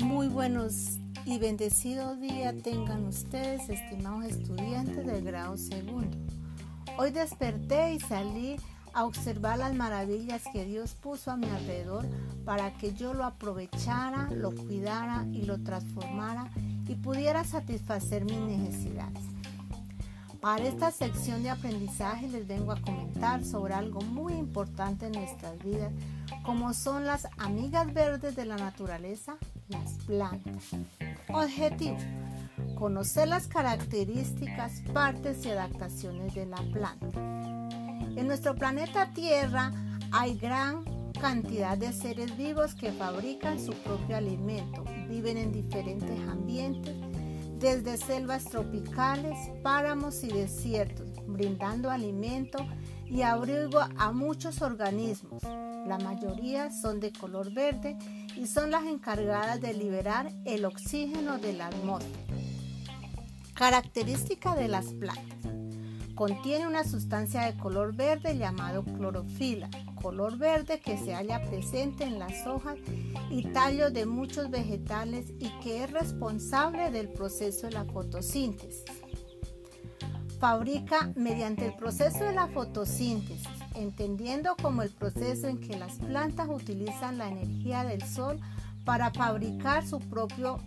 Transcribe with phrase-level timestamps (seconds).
[0.00, 6.14] Muy buenos y bendecidos días tengan ustedes, estimados estudiantes del grado segundo.
[6.98, 8.56] Hoy desperté y salí
[8.92, 12.06] a observar las maravillas que Dios puso a mi alrededor
[12.44, 16.50] para que yo lo aprovechara, lo cuidara y lo transformara
[16.86, 19.37] y pudiera satisfacer mis necesidades.
[20.48, 25.62] Para esta sección de aprendizaje les vengo a comentar sobre algo muy importante en nuestras
[25.62, 25.92] vidas,
[26.42, 29.36] como son las amigas verdes de la naturaleza,
[29.68, 30.70] las plantas.
[31.28, 31.98] Objetivo,
[32.76, 37.20] conocer las características, partes y adaptaciones de la planta.
[38.16, 39.70] En nuestro planeta Tierra
[40.12, 40.82] hay gran
[41.20, 47.07] cantidad de seres vivos que fabrican su propio alimento, viven en diferentes ambientes
[47.58, 52.58] desde selvas tropicales, páramos y desiertos, brindando alimento
[53.06, 55.42] y abrigo a muchos organismos.
[55.42, 57.96] La mayoría son de color verde
[58.36, 62.34] y son las encargadas de liberar el oxígeno de la atmósfera.
[63.54, 65.38] Característica de las plantas.
[66.14, 69.68] Contiene una sustancia de color verde llamado clorofila,
[69.98, 72.76] color verde que se halla presente en las hojas
[73.30, 78.84] y tallos de muchos vegetales y que es responsable del proceso de la fotosíntesis.
[80.38, 86.48] Fabrica mediante el proceso de la fotosíntesis, entendiendo como el proceso en que las plantas
[86.48, 88.38] utilizan la energía del sol
[88.84, 90.58] para fabricar su propio,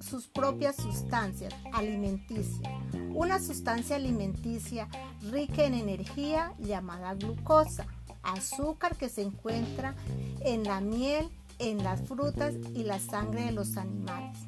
[0.00, 2.60] sus propias sustancias alimenticias.
[3.14, 4.88] Una sustancia alimenticia
[5.30, 7.86] rica en energía llamada glucosa
[8.22, 9.94] azúcar que se encuentra
[10.40, 14.38] en la miel, en las frutas y la sangre de los animales.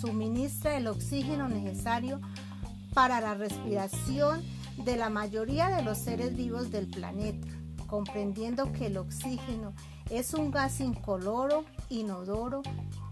[0.00, 2.20] Suministra el oxígeno necesario
[2.94, 4.42] para la respiración
[4.84, 7.46] de la mayoría de los seres vivos del planeta,
[7.86, 9.72] comprendiendo que el oxígeno
[10.10, 12.62] es un gas incoloro, inodoro,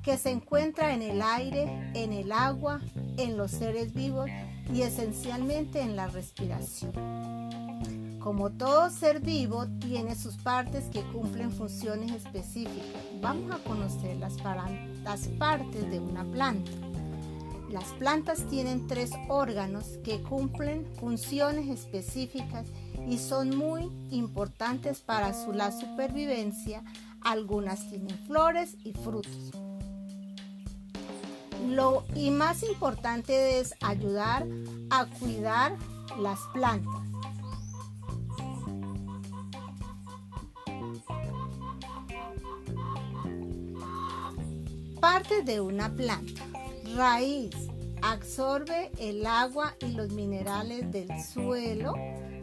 [0.02, 2.80] que se encuentra en el aire, en el agua,
[3.16, 4.28] en los seres vivos
[4.72, 7.64] y esencialmente en la respiración.
[8.24, 13.02] Como todo ser vivo tiene sus partes que cumplen funciones específicas.
[13.20, 14.39] Vamos a conocer las,
[15.02, 16.70] las partes de una planta.
[17.68, 22.67] Las plantas tienen tres órganos que cumplen funciones específicas
[23.07, 26.83] y son muy importantes para su, la supervivencia.
[27.20, 29.51] Algunas tienen flores y frutos.
[31.68, 34.46] Lo y más importante es ayudar
[34.89, 35.77] a cuidar
[36.18, 37.14] las plantas.
[45.24, 46.42] De una planta.
[46.95, 47.55] Raíz.
[48.02, 51.95] Absorbe el agua y los minerales del suelo.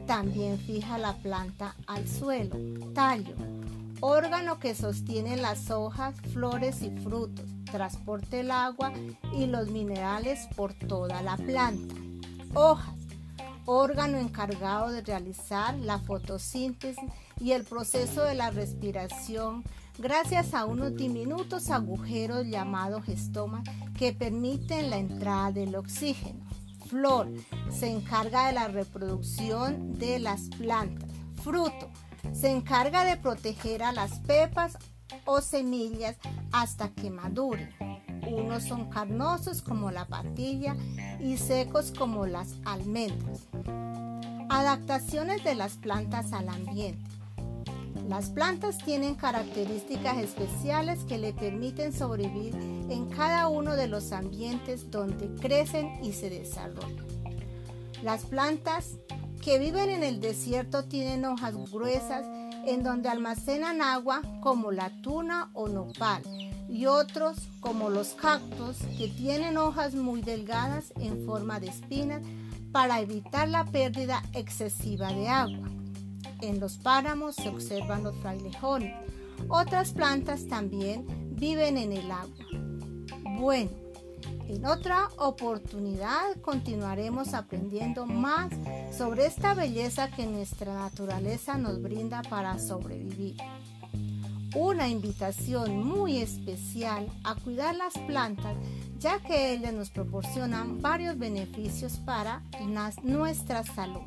[0.07, 2.57] También fija la planta al suelo.
[2.93, 3.35] Tallo.
[3.99, 7.45] Órgano que sostiene las hojas, flores y frutos.
[7.71, 8.91] Transporte el agua
[9.31, 11.93] y los minerales por toda la planta.
[12.55, 12.95] Hojas.
[13.65, 17.05] Órgano encargado de realizar la fotosíntesis
[17.39, 19.63] y el proceso de la respiración
[20.01, 23.63] gracias a unos diminutos agujeros llamados estomas
[23.97, 26.43] que permiten la entrada del oxígeno.
[26.87, 27.31] Flor
[27.69, 31.09] se encarga de la reproducción de las plantas.
[31.43, 31.89] Fruto
[32.33, 34.77] se encarga de proteger a las pepas
[35.25, 36.17] o semillas
[36.51, 37.69] hasta que maduren.
[38.29, 40.75] Unos son carnosos como la patilla
[41.19, 43.47] y secos como las almendras.
[44.49, 47.10] Adaptaciones de las plantas al ambiente.
[48.07, 52.55] Las plantas tienen características especiales que le permiten sobrevivir
[52.89, 57.05] en cada uno de los ambientes donde crecen y se desarrollan.
[58.03, 58.97] Las plantas
[59.41, 62.25] que viven en el desierto tienen hojas gruesas
[62.65, 66.21] en donde almacenan agua como la tuna o nopal
[66.69, 72.21] y otros como los cactus que tienen hojas muy delgadas en forma de espinas
[72.71, 75.80] para evitar la pérdida excesiva de agua.
[76.41, 78.93] En los páramos se observan los frailejones.
[79.47, 82.45] Otras plantas también viven en el agua.
[83.39, 83.71] Bueno,
[84.47, 88.51] en otra oportunidad continuaremos aprendiendo más
[88.95, 93.37] sobre esta belleza que nuestra naturaleza nos brinda para sobrevivir.
[94.53, 98.57] Una invitación muy especial a cuidar las plantas
[99.01, 102.43] ya que ellas nos proporcionan varios beneficios para
[103.03, 104.03] nuestra salud.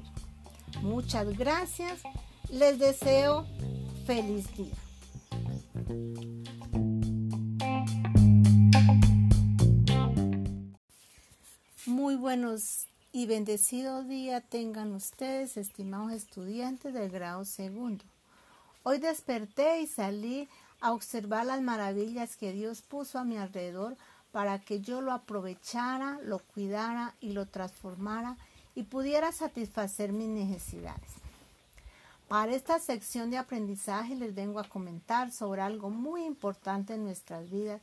[0.82, 2.02] Muchas gracias
[2.50, 3.46] les deseo
[4.06, 4.74] feliz día.
[11.86, 18.04] Muy buenos y bendecidos días tengan ustedes, estimados estudiantes del grado segundo.
[18.82, 20.48] Hoy desperté y salí
[20.80, 23.96] a observar las maravillas que Dios puso a mi alrededor
[24.32, 28.36] para que yo lo aprovechara, lo cuidara y lo transformara
[28.74, 31.10] y pudiera satisfacer mis necesidades.
[32.28, 37.50] Para esta sección de aprendizaje les vengo a comentar sobre algo muy importante en nuestras
[37.50, 37.80] vidas,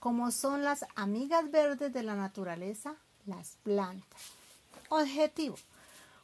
[0.00, 2.96] como son las amigas verdes de la naturaleza,
[3.26, 4.20] las plantas.
[4.88, 5.56] Objetivo.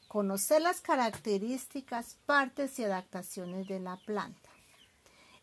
[0.09, 4.51] Conocer las características, partes y adaptaciones de la planta.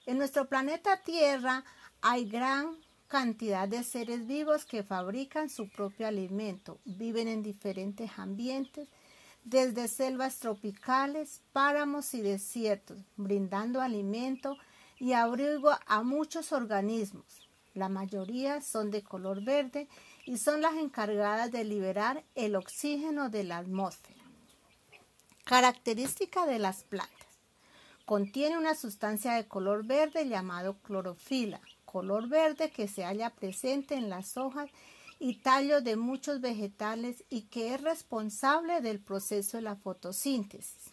[0.05, 1.63] En nuestro planeta Tierra
[2.01, 2.75] hay gran
[3.07, 8.89] cantidad de seres vivos que fabrican su propio alimento, viven en diferentes ambientes,
[9.43, 14.57] desde selvas tropicales, páramos y desiertos, brindando alimento
[14.99, 17.47] y abrigo a muchos organismos.
[17.73, 19.87] La mayoría son de color verde
[20.25, 24.23] y son las encargadas de liberar el oxígeno de la atmósfera.
[25.45, 27.15] Característica de las plantas.
[28.05, 34.09] Contiene una sustancia de color verde llamado clorofila, color verde que se halla presente en
[34.09, 34.69] las hojas
[35.19, 40.91] y tallos de muchos vegetales y que es responsable del proceso de la fotosíntesis.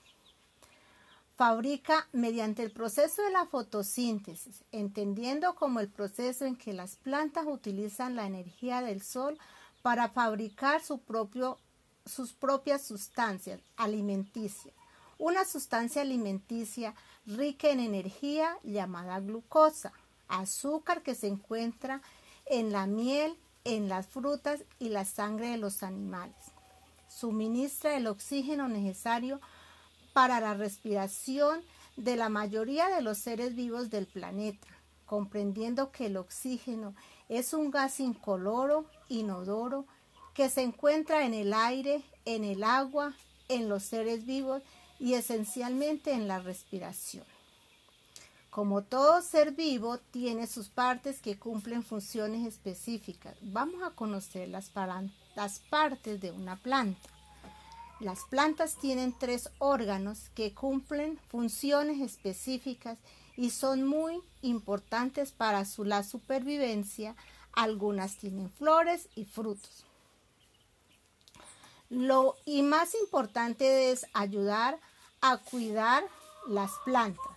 [1.37, 7.45] Fabrica mediante el proceso de la fotosíntesis, entendiendo como el proceso en que las plantas
[7.49, 9.37] utilizan la energía del sol
[9.83, 11.59] para fabricar su propio,
[12.07, 14.73] sus propias sustancias alimenticias.
[15.19, 16.95] Una sustancia alimenticia
[17.27, 19.93] rica en energía llamada glucosa
[20.29, 22.03] azúcar que se encuentra
[22.47, 26.37] en la miel, en las frutas y la sangre de los animales.
[27.09, 29.41] Suministra el oxígeno necesario
[30.13, 31.63] para la respiración
[31.97, 34.67] de la mayoría de los seres vivos del planeta,
[35.07, 36.95] comprendiendo que el oxígeno
[37.29, 39.87] es un gas incoloro, inodoro,
[40.35, 43.15] que se encuentra en el aire, en el agua,
[43.49, 44.63] en los seres vivos
[44.99, 47.25] y esencialmente en la respiración.
[48.55, 53.35] Como todo ser vivo tiene sus partes que cumplen funciones específicas.
[53.41, 54.71] Vamos a conocer las,
[55.35, 57.11] las partes de una planta.
[57.99, 62.97] Las plantas tienen tres órganos que cumplen funciones específicas
[63.37, 67.17] y son muy importantes para su, la supervivencia.
[67.55, 69.85] Algunas tienen flores y frutos.
[71.91, 74.79] Lo y más importante es ayudar
[75.21, 76.05] a cuidar
[76.47, 77.34] las plantas.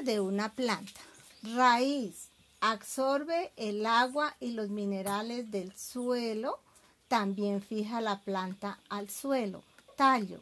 [0.00, 1.00] De una planta.
[1.42, 2.28] Raíz.
[2.60, 6.58] Absorbe el agua y los minerales del suelo.
[7.06, 9.62] También fija la planta al suelo.
[9.96, 10.40] Tallo.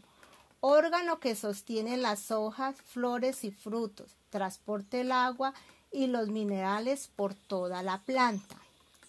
[0.60, 4.12] Órgano que sostiene las hojas, flores y frutos.
[4.30, 5.52] Transporte el agua
[5.92, 8.56] y los minerales por toda la planta.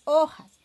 [0.03, 0.60] Hojas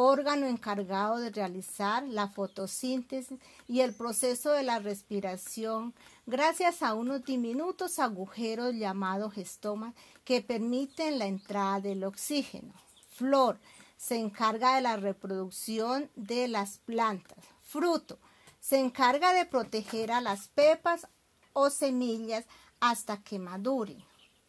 [0.00, 3.36] órgano encargado de realizar la fotosíntesis
[3.66, 5.92] y el proceso de la respiración
[6.24, 12.72] gracias a unos diminutos agujeros llamados estomas que permiten la entrada del oxígeno.
[13.10, 13.58] Flor
[13.96, 17.44] se encarga de la reproducción de las plantas.
[17.64, 18.20] Fruto
[18.60, 21.08] se encarga de proteger a las pepas
[21.52, 22.44] o semillas
[22.78, 24.04] hasta que maduren.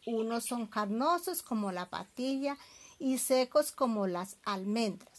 [0.06, 2.56] Unos son carnosos como la patilla
[3.00, 5.09] y secos como las almendras.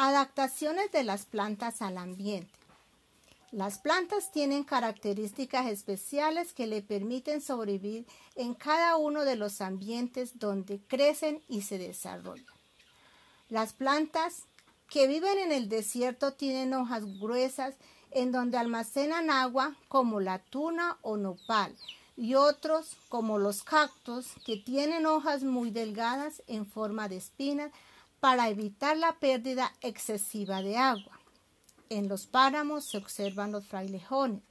[0.00, 2.56] Adaptaciones de las plantas al ambiente.
[3.50, 8.06] Las plantas tienen características especiales que le permiten sobrevivir
[8.36, 12.46] en cada uno de los ambientes donde crecen y se desarrollan.
[13.48, 14.44] Las plantas
[14.88, 17.74] que viven en el desierto tienen hojas gruesas
[18.12, 21.74] en donde almacenan agua como la tuna o nopal
[22.16, 27.72] y otros como los cactus que tienen hojas muy delgadas en forma de espinas
[28.20, 31.18] para evitar la pérdida excesiva de agua.
[31.88, 34.42] En los páramos se observan los frailejones.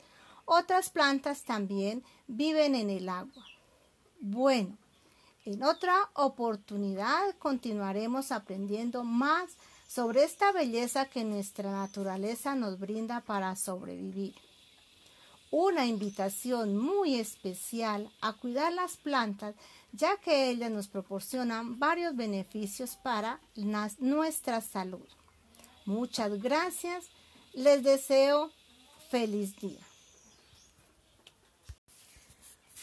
[0.45, 3.45] Otras plantas también viven en el agua.
[4.19, 4.77] Bueno,
[5.45, 9.57] en otra oportunidad continuaremos aprendiendo más
[9.88, 14.36] sobre esta belleza que nuestra naturaleza nos brinda para sobrevivir.
[15.50, 19.55] Una invitación muy especial a cuidar las plantas
[19.91, 23.39] ya que ellas nos proporcionan varios beneficios para
[24.00, 25.08] nuestra salud.
[25.86, 27.06] Muchas gracias.
[27.53, 28.51] Les deseo
[29.10, 29.79] feliz día.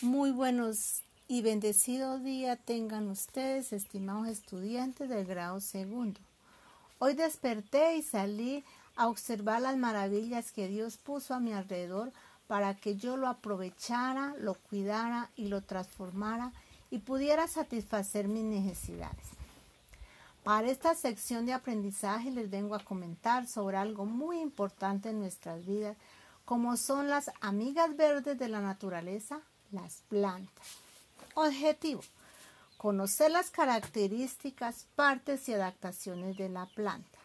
[0.01, 6.21] Muy buenos y bendecidos días tengan ustedes, estimados estudiantes del grado segundo.
[6.99, 8.65] Hoy desperté y salí
[8.97, 12.13] a observar las maravillas que Dios puso a mi alrededor
[12.47, 16.53] para que yo lo aprovechara, lo cuidara y lo transformara
[16.95, 19.27] y pudiera satisfacer mis necesidades.
[20.45, 25.67] Para esta sección de aprendizaje les vengo a comentar sobre algo muy importante en nuestras
[25.67, 25.97] vidas,
[26.45, 29.41] como son las amigas verdes de la naturaleza,
[29.73, 30.67] las plantas.
[31.35, 32.03] Objetivo.
[32.77, 37.19] Conocer las características, partes y adaptaciones de la planta.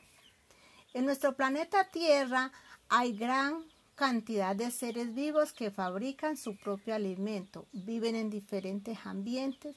[0.96, 2.52] En nuestro planeta Tierra
[2.88, 3.64] hay gran
[4.00, 9.76] cantidad de seres vivos que fabrican su propio alimento, viven en diferentes ambientes,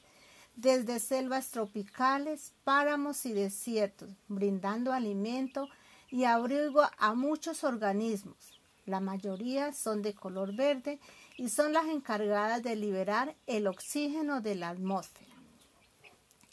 [0.55, 5.67] desde selvas tropicales, páramos y desiertos, brindando alimento
[6.09, 8.61] y abrigo a muchos organismos.
[8.85, 11.01] La mayoría son de color verde
[11.35, 15.35] y son las encargadas de liberar el oxígeno de la atmósfera.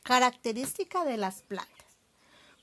[0.02, 1.86] Característica de las plantas.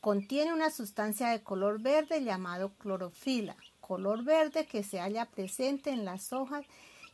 [0.01, 3.55] Contiene una sustancia de color verde llamado clorofila,
[3.87, 6.65] color verde que se halla presente en las hojas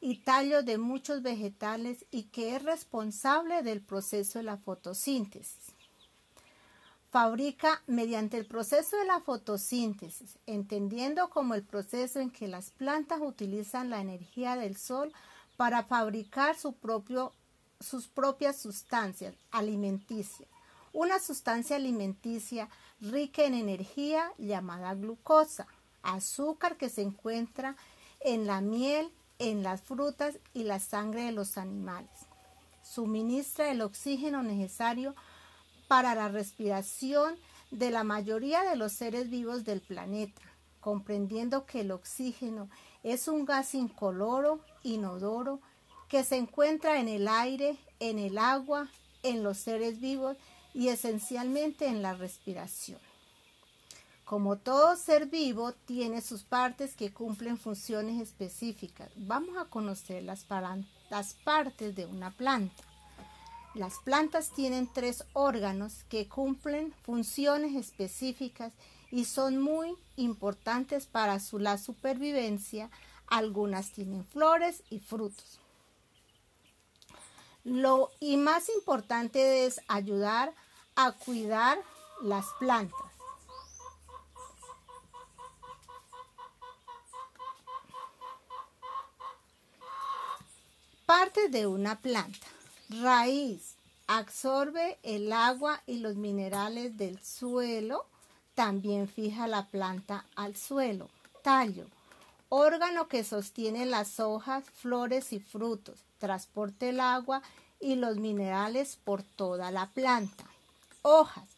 [0.01, 5.71] y tallos de muchos vegetales y que es responsable del proceso de la fotosíntesis.
[7.11, 13.21] Fabrica mediante el proceso de la fotosíntesis, entendiendo como el proceso en que las plantas
[13.21, 15.13] utilizan la energía del sol
[15.55, 17.33] para fabricar su propio,
[17.79, 20.49] sus propias sustancias alimenticias.
[20.91, 22.67] Una sustancia alimenticia
[22.99, 25.67] rica en energía llamada glucosa,
[26.03, 27.75] azúcar que se encuentra
[28.19, 32.11] en la miel, en las frutas y la sangre de los animales.
[32.83, 35.15] Suministra el oxígeno necesario
[35.87, 37.35] para la respiración
[37.71, 40.41] de la mayoría de los seres vivos del planeta,
[40.79, 42.69] comprendiendo que el oxígeno
[43.03, 45.59] es un gas incoloro, inodoro,
[46.07, 48.87] que se encuentra en el aire, en el agua,
[49.23, 50.37] en los seres vivos
[50.73, 52.99] y esencialmente en la respiración.
[54.25, 59.09] Como todo ser vivo tiene sus partes que cumplen funciones específicas.
[59.15, 60.45] Vamos a conocer las,
[61.09, 62.83] las partes de una planta.
[63.73, 68.71] Las plantas tienen tres órganos que cumplen funciones específicas
[69.11, 72.89] y son muy importantes para su, la supervivencia.
[73.27, 75.59] Algunas tienen flores y frutos.
[77.63, 80.53] Lo y más importante es ayudar
[80.95, 81.79] a cuidar
[82.21, 83.12] las plantas.
[91.05, 92.47] Parte de una planta.
[92.87, 93.75] Raíz.
[94.07, 98.05] Absorbe el agua y los minerales del suelo.
[98.55, 101.09] También fija la planta al suelo.
[101.41, 101.87] Tallo.
[102.47, 105.99] Órgano que sostiene las hojas, flores y frutos.
[106.19, 107.41] Transporte el agua
[107.81, 110.45] y los minerales por toda la planta.
[111.01, 111.52] Hojas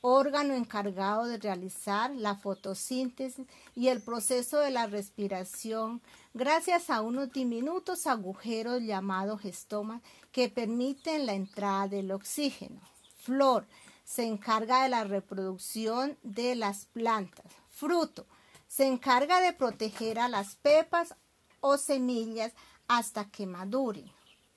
[0.00, 6.00] órgano encargado de realizar la fotosíntesis y el proceso de la respiración
[6.32, 10.02] gracias a unos diminutos agujeros llamados estomas
[10.32, 12.80] que permiten la entrada del oxígeno.
[13.16, 13.66] Flor
[14.04, 17.46] se encarga de la reproducción de las plantas.
[17.68, 18.26] Fruto
[18.66, 21.14] se encarga de proteger a las pepas
[21.60, 22.52] o semillas
[22.88, 24.10] hasta que maduren.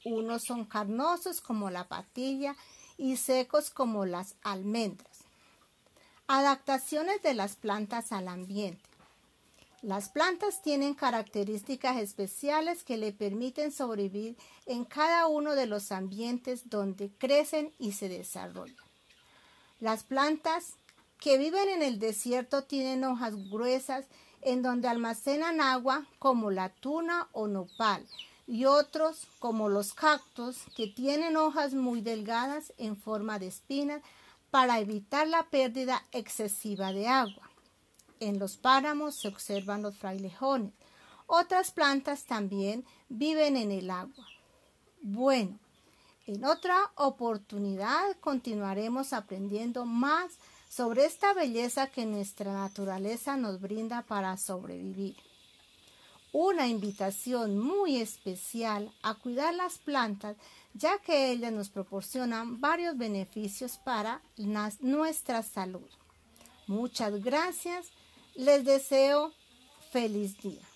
[0.06, 2.56] Unos son carnosos como la patilla
[2.98, 5.13] y secos como las almendras.
[6.36, 8.82] Adaptaciones de las plantas al ambiente.
[9.84, 14.36] Las plantas tienen características especiales que le permiten sobrevivir
[14.66, 18.76] en cada uno de los ambientes donde crecen y se desarrollan.
[19.80, 20.74] Las plantas
[21.20, 24.06] que viven en el desierto tienen hojas gruesas
[24.42, 28.08] en donde almacenan agua como la tuna o nopal
[28.48, 34.02] y otros como los cactus que tienen hojas muy delgadas en forma de espinas
[34.54, 37.50] para evitar la pérdida excesiva de agua.
[38.20, 40.72] En los páramos se observan los frailejones.
[41.26, 44.28] Otras plantas también viven en el agua.
[45.02, 45.58] Bueno,
[46.28, 50.34] en otra oportunidad continuaremos aprendiendo más
[50.70, 55.16] sobre esta belleza que nuestra naturaleza nos brinda para sobrevivir.
[56.34, 60.36] Una invitación muy especial a cuidar las plantas
[60.74, 64.22] ya que ellas nos proporcionan varios beneficios para
[64.82, 65.88] nuestra salud.
[66.68, 67.92] Muchas gracias.
[68.36, 69.32] Les deseo
[69.92, 70.73] feliz día.